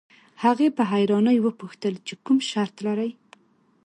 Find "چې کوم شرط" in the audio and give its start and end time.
2.07-2.75